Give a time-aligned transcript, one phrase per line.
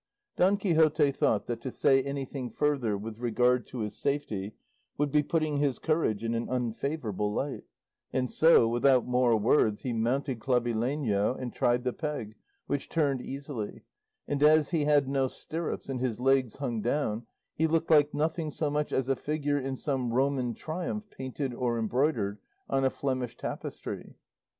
[0.35, 4.55] Don Quixote thought that to say anything further with regard to his safety
[4.97, 7.65] would be putting his courage in an unfavourable light;
[8.11, 12.33] and so, without more words, he mounted Clavileño, and tried the peg,
[12.65, 13.83] which turned easily;
[14.27, 18.49] and as he had no stirrups and his legs hung down, he looked like nothing
[18.49, 23.37] so much as a figure in some Roman triumph painted or embroidered on a Flemish
[23.37, 24.15] tapestry.